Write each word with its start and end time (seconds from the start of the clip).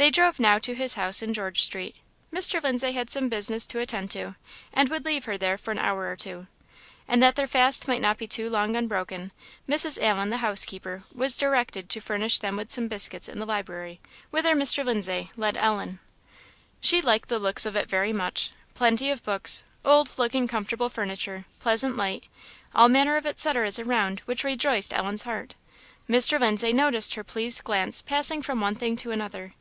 They 0.00 0.10
drove 0.12 0.38
now 0.38 0.60
to 0.60 0.76
his 0.76 0.94
house 0.94 1.22
in 1.22 1.34
George 1.34 1.60
street. 1.60 1.96
Mr. 2.32 2.62
Lindsay 2.62 2.92
had 2.92 3.10
some 3.10 3.28
business 3.28 3.66
to 3.66 3.80
attend 3.80 4.12
to, 4.12 4.36
and 4.72 4.88
would 4.88 5.04
leave 5.04 5.24
her 5.24 5.36
there 5.36 5.58
for 5.58 5.72
an 5.72 5.78
hour 5.80 6.06
or 6.08 6.14
two. 6.14 6.46
And 7.08 7.20
that 7.20 7.34
their 7.34 7.48
fast 7.48 7.88
might 7.88 8.00
not 8.00 8.16
be 8.16 8.28
too 8.28 8.48
long 8.48 8.76
unbroken, 8.76 9.32
Mrs. 9.68 10.00
Allen, 10.00 10.30
the 10.30 10.36
housekeeper, 10.36 11.02
was 11.12 11.36
directed 11.36 11.88
to 11.88 12.00
furnish 12.00 12.38
them 12.38 12.54
with 12.54 12.70
some 12.70 12.86
biscuits 12.86 13.28
in 13.28 13.40
the 13.40 13.44
library, 13.44 13.98
whither 14.30 14.54
Mr. 14.54 14.84
Lindsay 14.84 15.32
led 15.36 15.56
Ellen. 15.56 15.98
She 16.80 17.02
liked 17.02 17.28
the 17.28 17.40
looks 17.40 17.66
of 17.66 17.74
it 17.74 17.90
very 17.90 18.12
much. 18.12 18.52
Plenty 18.74 19.10
of 19.10 19.24
books; 19.24 19.64
old 19.84 20.16
looking 20.16 20.46
comfortable 20.46 20.88
furniture; 20.90 21.44
pleasant 21.58 21.96
light; 21.96 22.28
all 22.72 22.88
manner 22.88 23.16
of 23.16 23.26
etceteras 23.26 23.80
around 23.80 24.20
which 24.26 24.44
rejoiced 24.44 24.94
Ellen's 24.94 25.22
heart. 25.22 25.56
Mr. 26.08 26.38
Lindsay 26.38 26.72
noticed 26.72 27.16
her 27.16 27.24
pleased 27.24 27.64
glance 27.64 28.00
passing 28.00 28.42
from 28.42 28.60
one 28.60 28.76
thing 28.76 28.96
to 28.98 29.10
another. 29.10 29.54